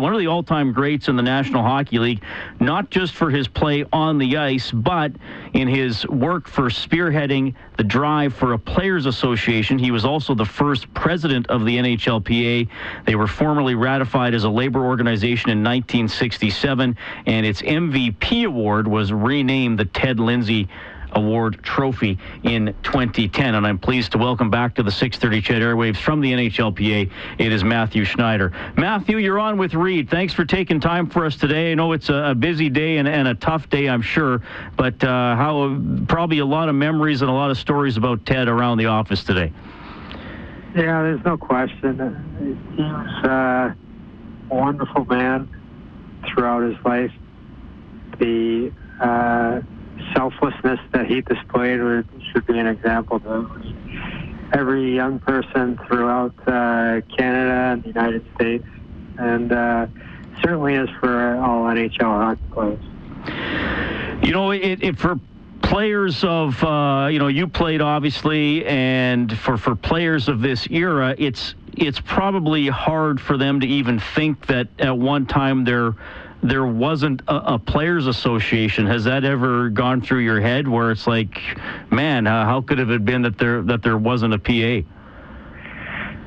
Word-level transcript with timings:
one 0.00 0.12
of 0.12 0.18
the 0.18 0.26
all-time 0.26 0.72
greats 0.72 1.08
in 1.08 1.16
the 1.16 1.22
National 1.22 1.62
Hockey 1.62 1.98
League, 1.98 2.22
not 2.58 2.90
just 2.90 3.14
for 3.14 3.30
his 3.30 3.46
play 3.46 3.84
on 3.92 4.18
the 4.18 4.36
ice, 4.36 4.70
but 4.70 5.12
in 5.52 5.68
his 5.68 6.06
work 6.08 6.48
for 6.48 6.64
spearheading 6.70 7.54
the 7.76 7.84
drive 7.84 8.34
for 8.34 8.52
a 8.52 8.58
players 8.58 9.06
association. 9.06 9.78
He 9.78 9.90
was 9.90 10.04
also 10.04 10.34
the 10.34 10.44
first 10.44 10.92
president 10.94 11.46
of 11.48 11.64
the 11.64 11.76
NHLPA. 11.76 12.68
They 13.06 13.14
were 13.14 13.26
formally 13.26 13.74
ratified 13.74 14.34
as 14.34 14.44
a 14.44 14.50
labor 14.50 14.84
organization 14.84 15.50
in 15.50 15.58
1967, 15.58 16.96
and 17.26 17.46
its 17.46 17.62
MVP 17.62 18.46
award 18.46 18.88
was 18.88 19.12
renamed 19.12 19.78
the 19.78 19.84
Ted 19.84 20.20
Lindsay 20.20 20.68
Award 21.12 21.62
trophy 21.62 22.18
in 22.42 22.74
2010. 22.82 23.54
And 23.54 23.66
I'm 23.66 23.78
pleased 23.78 24.12
to 24.12 24.18
welcome 24.18 24.50
back 24.50 24.74
to 24.76 24.82
the 24.82 24.90
630 24.90 25.42
CHED 25.42 25.62
Airwaves 25.62 25.96
from 25.96 26.20
the 26.20 26.32
NHLPA. 26.32 27.10
It 27.38 27.52
is 27.52 27.64
Matthew 27.64 28.04
Schneider. 28.04 28.52
Matthew, 28.76 29.18
you're 29.18 29.38
on 29.38 29.58
with 29.58 29.74
Reed. 29.74 30.10
Thanks 30.10 30.32
for 30.32 30.44
taking 30.44 30.80
time 30.80 31.08
for 31.08 31.24
us 31.24 31.36
today. 31.36 31.72
I 31.72 31.74
know 31.74 31.92
it's 31.92 32.08
a, 32.08 32.14
a 32.14 32.34
busy 32.34 32.68
day 32.68 32.98
and, 32.98 33.08
and, 33.08 33.28
a 33.28 33.34
tough 33.34 33.68
day, 33.70 33.88
I'm 33.88 34.02
sure, 34.02 34.42
but 34.76 35.02
uh, 35.04 35.36
how 35.36 35.80
probably 36.08 36.38
a 36.38 36.46
lot 36.46 36.68
of 36.68 36.74
memories 36.74 37.22
and 37.22 37.30
a 37.30 37.34
lot 37.34 37.50
of 37.50 37.58
stories 37.58 37.96
about 37.96 38.24
Ted 38.26 38.48
around 38.48 38.78
the 38.78 38.86
office 38.86 39.24
today. 39.24 39.52
Yeah, 40.74 41.02
there's 41.02 41.24
no 41.24 41.36
question. 41.36 41.98
He 42.76 42.82
was 42.82 43.24
uh, 43.24 43.74
a 44.50 44.54
wonderful 44.54 45.04
man 45.04 45.48
throughout 46.28 46.62
his 46.62 46.76
life. 46.84 47.12
The 48.18 48.72
uh, 49.00 49.62
selflessness 50.14 50.80
that 50.92 51.06
he 51.06 51.20
displayed 51.22 51.80
should 52.32 52.46
be 52.46 52.58
an 52.58 52.66
example 52.66 53.20
to 53.20 53.50
every 54.52 54.94
young 54.94 55.18
person 55.20 55.78
throughout 55.86 56.34
uh, 56.46 57.00
Canada 57.16 57.72
and 57.72 57.82
the 57.82 57.88
United 57.88 58.24
States, 58.34 58.66
and 59.18 59.52
uh, 59.52 59.86
certainly 60.42 60.74
is 60.74 60.88
for 61.00 61.36
all 61.36 61.64
NHL 61.64 62.00
hockey 62.00 62.42
players. 62.52 64.24
You 64.24 64.32
know, 64.32 64.50
it, 64.50 64.82
it 64.82 64.98
for 64.98 65.18
players 65.62 66.24
of 66.24 66.62
uh, 66.64 67.08
you 67.10 67.18
know 67.18 67.28
you 67.28 67.46
played 67.46 67.80
obviously, 67.80 68.64
and 68.66 69.36
for 69.38 69.56
for 69.56 69.74
players 69.74 70.28
of 70.28 70.40
this 70.40 70.66
era, 70.70 71.14
it's 71.18 71.54
it's 71.76 72.00
probably 72.00 72.66
hard 72.66 73.20
for 73.20 73.36
them 73.36 73.60
to 73.60 73.66
even 73.66 73.98
think 73.98 74.46
that 74.46 74.68
at 74.78 74.96
one 74.96 75.26
time 75.26 75.64
they're 75.64 75.94
there 76.42 76.64
wasn't 76.64 77.22
a, 77.28 77.54
a, 77.54 77.58
players 77.58 78.06
association. 78.06 78.86
Has 78.86 79.04
that 79.04 79.24
ever 79.24 79.68
gone 79.68 80.00
through 80.00 80.20
your 80.20 80.40
head 80.40 80.66
where 80.66 80.90
it's 80.90 81.06
like, 81.06 81.38
man, 81.90 82.26
uh, 82.26 82.44
how 82.44 82.60
could 82.62 82.78
it 82.78 82.88
have 82.88 83.04
been 83.04 83.22
that 83.22 83.38
there 83.38 83.62
that 83.62 83.82
there 83.82 83.98
wasn't 83.98 84.34
a 84.34 84.38
PA? 84.38 84.86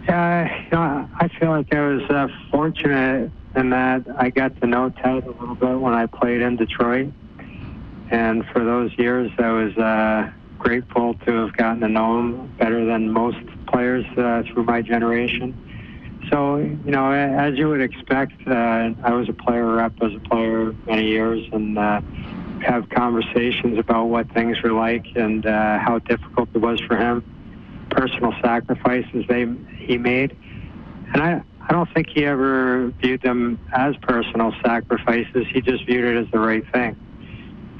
Yeah, 0.08 0.64
you 0.64 0.70
know, 0.72 1.10
I 1.16 1.28
feel 1.40 1.50
like 1.50 1.74
I 1.74 1.88
was 1.88 2.02
uh, 2.10 2.28
fortunate 2.52 3.32
in 3.56 3.70
that 3.70 4.04
I 4.18 4.30
got 4.30 4.60
to 4.62 4.68
know 4.68 4.90
Ted 4.90 5.24
a 5.24 5.32
little 5.32 5.56
bit 5.56 5.80
when 5.80 5.94
I 5.94 6.06
played 6.06 6.42
in 6.42 6.58
Detroit, 6.58 7.12
and 8.12 8.46
for 8.48 8.64
those 8.64 8.92
years, 8.98 9.32
I 9.40 9.52
was 9.52 9.78
uh, 9.78 10.32
grateful 10.60 11.16
to 11.26 11.32
have 11.32 11.58
gotten 11.58 11.82
to 11.82 11.88
know 11.88 12.20
him 12.20 12.56
better 12.58 12.86
than 12.86 13.12
most 13.12 13.38
players 13.68 14.06
uh, 14.18 14.44
through 14.44 14.66
my 14.66 14.82
generation 14.82 15.58
so, 16.30 16.58
you 16.58 16.92
know, 16.92 17.12
as 17.12 17.58
you 17.58 17.70
would 17.70 17.82
expect, 17.82 18.34
uh, 18.48 18.92
I 19.04 19.14
was 19.14 19.30
a 19.30 19.34
player 19.34 19.76
rep 19.76 19.94
as 20.02 20.14
a 20.14 20.30
player 20.30 20.74
many 20.88 21.08
years 21.08 21.48
and 21.52 21.78
uh, 21.78 22.02
have 22.66 22.90
conversations 22.90 23.78
about 23.78 24.06
what 24.06 24.32
things 24.34 24.62
were 24.62 24.72
like 24.72 25.06
and 25.16 25.46
uh, 25.46 25.80
how 25.80 26.00
difficult 26.00 26.50
it 26.54 26.60
was 26.60 26.80
for 26.82 26.98
him, 26.98 27.24
personal 27.90 28.34
sacrifices 28.42 29.26
they 29.28 29.46
he 29.78 29.98
made. 29.98 30.36
And 31.14 31.22
I, 31.22 31.44
I 31.62 31.72
don't 31.72 31.90
think 31.94 32.08
he 32.10 32.26
ever 32.26 32.94
viewed 33.02 33.22
them 33.22 33.60
as 33.74 33.96
personal 33.98 34.54
sacrifices. 34.64 35.46
He 35.52 35.62
just 35.62 35.86
viewed 35.86 36.06
it 36.06 36.26
as 36.26 36.32
the 36.32 36.40
right 36.40 36.64
thing. 36.74 36.98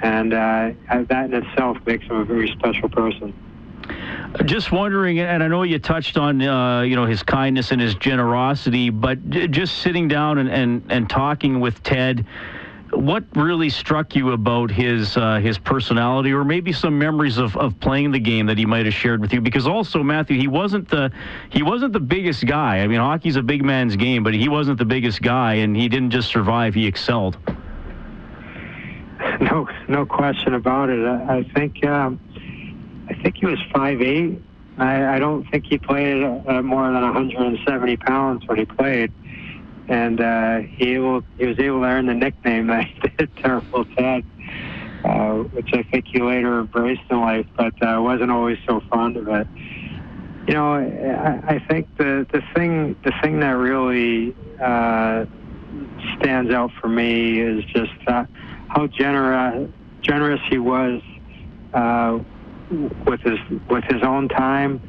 And 0.02 0.34
uh, 0.34 0.72
that 0.90 1.26
in 1.26 1.34
itself 1.34 1.78
makes 1.86 2.06
him 2.06 2.18
a 2.18 2.26
very 2.26 2.50
special 2.58 2.90
person. 2.90 3.34
Just 4.46 4.72
wondering, 4.72 5.20
and 5.20 5.44
I 5.44 5.48
know 5.48 5.62
you 5.62 5.78
touched 5.78 6.18
on, 6.18 6.42
uh, 6.42 6.82
you 6.82 6.96
know, 6.96 7.06
his 7.06 7.22
kindness 7.22 7.72
and 7.72 7.80
his 7.80 7.94
generosity, 7.96 8.90
but 8.90 9.30
just 9.30 9.80
sitting 9.80 10.08
down 10.08 10.40
and, 10.40 10.50
and, 10.50 10.84
and 10.90 11.10
talking 11.10 11.60
with 11.60 11.84
Ted, 11.84 12.26
what 12.92 13.24
really 13.36 13.70
struck 13.70 14.16
you 14.16 14.32
about 14.32 14.72
his 14.72 15.18
uh, 15.18 15.40
his 15.40 15.58
personality, 15.58 16.32
or 16.32 16.44
maybe 16.44 16.72
some 16.72 16.98
memories 16.98 17.38
of, 17.38 17.56
of 17.58 17.80
playing 17.80 18.12
the 18.12 18.20
game 18.20 18.48
that 18.48 18.58
he 18.58 18.66
might 18.66 18.86
have 18.86 18.94
shared 18.94 19.22
with 19.22 19.34
you? 19.34 19.42
Because 19.42 19.68
also, 19.68 20.02
Matthew, 20.04 20.38
he 20.38 20.48
wasn't 20.48 20.90
the 20.90 21.12
he 21.52 21.64
wasn't 21.64 21.94
the 21.94 22.00
biggest 22.00 22.46
guy. 22.46 22.80
I 22.80 22.88
mean, 22.88 23.00
hockey's 23.00 23.36
a 23.36 23.44
big 23.44 23.64
man's 23.64 23.96
game, 23.96 24.24
but 24.24 24.34
he 24.34 24.50
wasn't 24.50 24.78
the 24.78 24.86
biggest 24.86 25.22
guy, 25.22 25.56
and 25.56 25.76
he 25.76 25.90
didn't 25.90 26.12
just 26.12 26.30
survive; 26.30 26.74
he 26.74 26.88
excelled. 26.88 27.38
No, 29.40 29.68
no 29.88 30.06
question 30.06 30.54
about 30.54 30.90
it. 30.90 31.04
I, 31.06 31.38
I 31.38 31.44
think. 31.56 31.84
Um, 31.86 32.20
I 33.10 33.14
think 33.22 33.38
he 33.38 33.46
was 33.46 33.60
five 33.74 34.02
eight. 34.02 34.42
I, 34.78 35.16
I 35.16 35.20
don't 35.20 35.44
think 35.52 35.66
he 35.66 35.78
played 35.78 36.24
uh, 36.24 36.62
more 36.62 36.86
than 36.92 37.02
170 37.02 37.98
pounds 37.98 38.48
when 38.48 38.58
he 38.58 38.66
played, 38.66 39.12
and 39.88 40.20
uh, 40.20 40.60
he 40.60 40.94
he 40.94 40.98
was 40.98 41.24
able 41.60 41.82
to 41.82 41.86
earn 41.86 42.08
the 42.08 42.14
nickname 42.14 42.68
that 42.68 42.88
Terrible 43.38 43.86
Ted, 43.96 44.24
uh, 45.06 45.34
which 45.52 45.70
I 45.74 45.84
think 45.84 46.06
he 46.08 46.22
later 46.22 46.62
embraced 46.62 47.02
in 47.10 47.22
life, 47.22 47.46
but 47.56 47.74
uh, 47.84 48.02
wasn't 48.02 48.32
always 48.32 48.58
so 48.68 48.82
fond 48.90 49.18
of 49.18 49.28
it. 49.28 49.48
You 50.48 50.56
know, 50.56 50.74
I, 50.74 51.56
I 51.56 51.60
think 51.70 51.88
the 51.98 52.26
the 52.32 52.42
thing 52.56 52.96
the 53.04 53.14
thing 53.22 53.40
that 53.42 53.52
really 53.52 54.36
uh, 54.60 55.26
stands 56.20 56.52
out 56.52 56.72
for 56.82 56.88
me 56.88 57.40
is 57.40 57.64
just 57.66 57.92
uh, 58.08 58.26
how 58.70 58.88
generous 58.88 59.70
generous 60.02 60.42
he 60.50 60.58
was. 60.58 61.02
Uh, 61.74 62.20
with 63.06 63.22
his 63.22 63.40
with 63.70 63.84
his 63.86 64.04
own 64.04 64.30
time, 64.30 64.82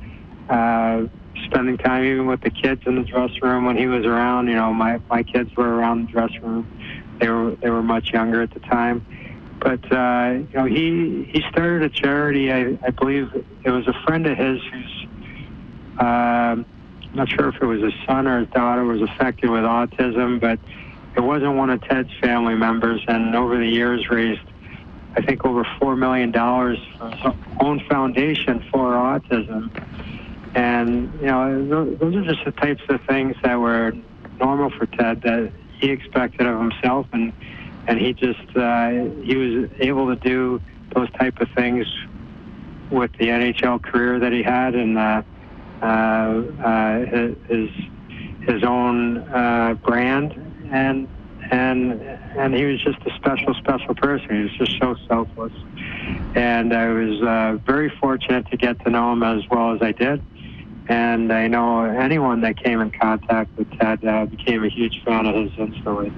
uh, 0.49 1.05
spending 1.47 1.77
time 1.79 2.05
even 2.05 2.27
with 2.27 2.41
the 2.41 2.51
kids 2.51 2.83
in 2.87 2.97
the 2.97 3.03
dressing 3.03 3.41
room 3.43 3.65
when 3.65 3.77
he 3.77 3.87
was 3.87 4.05
around. 4.05 4.49
You 4.49 4.55
know, 4.55 4.73
my 4.73 5.01
my 5.11 5.23
kids 5.23 5.55
were 5.57 5.75
around 5.77 6.07
the 6.07 6.13
dressing 6.13 6.43
room. 6.43 6.81
They 7.21 7.29
were 7.29 7.57
they 7.57 7.71
were 7.71 7.83
much 7.83 8.11
younger 8.13 8.43
at 8.43 8.53
the 8.53 8.61
time, 8.61 9.05
but 9.61 9.81
uh, 9.93 10.35
you 10.51 10.55
know 10.55 10.65
he 10.65 11.25
he 11.33 11.43
started 11.51 11.83
a 11.83 11.89
charity. 11.89 12.53
I, 12.53 12.79
I 12.83 12.91
believe 12.91 13.31
it 13.65 13.71
was 13.71 13.87
a 13.87 13.95
friend 14.05 14.27
of 14.27 14.37
his 14.37 14.61
who's. 14.73 15.07
Uh, 15.99 16.57
not 17.15 17.29
sure 17.29 17.49
if 17.49 17.55
it 17.63 17.65
was 17.65 17.81
his 17.81 17.95
son 18.07 18.27
or 18.27 18.41
his 18.41 18.49
daughter 18.49 18.85
was 18.85 19.01
affected 19.01 19.49
with 19.49 19.63
autism, 19.63 20.41
but 20.41 20.59
it 21.17 21.21
wasn't 21.21 21.55
one 21.55 21.71
of 21.71 21.81
Ted's 21.83 22.11
family 22.21 22.55
members, 22.55 23.03
and 23.07 23.35
over 23.37 23.57
the 23.57 23.67
years 23.67 24.09
raised 24.11 24.41
I 25.17 25.23
think 25.23 25.45
over 25.45 25.65
$4 25.65 25.97
million 25.97 26.33
for 26.33 27.11
his 27.11 27.35
own 27.61 27.81
foundation 27.89 28.65
for 28.71 28.93
autism. 28.93 29.71
And, 30.55 31.13
you 31.21 31.27
know, 31.27 31.97
those 31.97 32.17
are 32.17 32.25
just 32.25 32.45
the 32.45 32.53
types 32.53 32.83
of 32.89 33.01
things 33.03 33.37
that 33.43 33.59
were 33.59 33.93
normal 34.41 34.71
for 34.71 34.87
Ted 34.87 35.23
that 35.23 35.53
he 35.79 35.91
expected 35.91 36.47
of 36.47 36.59
himself. 36.59 37.07
And, 37.13 37.33
and 37.87 37.99
he 37.99 38.13
just, 38.13 38.57
uh, 38.57 38.91
he 39.23 39.37
was 39.37 39.71
able 39.79 40.15
to 40.15 40.17
do 40.17 40.61
those 40.95 41.11
type 41.13 41.41
of 41.41 41.49
things 41.57 41.87
with 42.91 43.13
the 43.19 43.27
NHL 43.27 43.83
career 43.83 44.19
that 44.21 44.33
he 44.33 44.43
had 44.43 44.75
and 44.75 44.99
uh, 44.99 45.23
uh, 45.83 45.85
uh, 45.85 47.05
his, 47.49 47.71
his 48.43 48.65
own 48.65 49.19
uh, 49.19 49.75
brand. 49.83 50.33
And 50.71 51.09
and 51.51 52.14
and 52.37 52.55
he 52.55 52.65
was 52.65 52.83
just 52.83 52.99
a 53.07 53.15
special, 53.17 53.55
special 53.55 53.95
person. 53.95 54.29
He 54.31 54.43
was 54.43 54.53
just 54.59 54.79
so 54.81 54.97
selfless, 55.09 55.53
and 56.35 56.73
I 56.75 56.89
was 56.89 57.23
uh, 57.23 57.59
very 57.67 57.93
fortunate 58.01 58.51
to 58.51 58.57
get 58.57 58.83
to 58.85 58.91
know 58.91 59.13
him 59.13 59.23
as 59.23 59.43
well 59.51 59.75
as 59.75 59.83
I 59.83 59.93
did. 59.93 60.23
And 60.89 61.33
I 61.33 61.49
know 61.49 61.85
anyone 61.85 62.43
that 62.43 62.63
came 62.63 62.81
in 62.81 62.91
contact 62.91 63.57
with 63.57 63.71
Ted 63.79 64.05
uh, 64.05 64.27
became 64.27 64.65
a 64.65 64.69
huge 64.69 65.03
fan 65.05 65.27
of 65.27 65.35
his 65.35 65.51
instantly. 65.59 66.13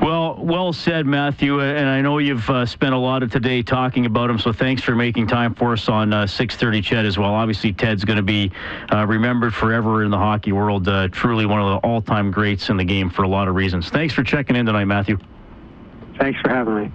Well, 0.00 0.36
well 0.38 0.72
said, 0.72 1.06
Matthew. 1.06 1.60
And 1.60 1.88
I 1.88 2.00
know 2.00 2.18
you've 2.18 2.48
uh, 2.50 2.66
spent 2.66 2.94
a 2.94 2.98
lot 2.98 3.22
of 3.22 3.30
today 3.30 3.62
talking 3.62 4.06
about 4.06 4.30
him, 4.30 4.38
so 4.38 4.52
thanks 4.52 4.82
for 4.82 4.94
making 4.94 5.26
time 5.26 5.54
for 5.54 5.72
us 5.72 5.88
on 5.88 6.12
uh, 6.12 6.24
6:30 6.24 6.82
CHED 6.82 7.06
as 7.06 7.18
well. 7.18 7.34
Obviously, 7.34 7.72
Ted's 7.72 8.04
going 8.04 8.18
to 8.18 8.22
be 8.22 8.52
uh, 8.92 9.06
remembered 9.06 9.54
forever 9.54 10.04
in 10.04 10.10
the 10.10 10.18
hockey 10.18 10.52
world. 10.52 10.86
Uh, 10.86 11.08
truly 11.08 11.46
one 11.46 11.60
of 11.60 11.70
the 11.70 11.88
all-time 11.88 12.30
greats 12.30 12.68
in 12.68 12.76
the 12.76 12.84
game 12.84 13.10
for 13.10 13.22
a 13.22 13.28
lot 13.28 13.48
of 13.48 13.54
reasons. 13.54 13.88
Thanks 13.88 14.12
for 14.12 14.22
checking 14.22 14.56
in 14.56 14.66
tonight, 14.66 14.84
Matthew. 14.84 15.18
Thanks 16.18 16.40
for 16.40 16.50
having 16.50 16.74
me. 16.74 16.92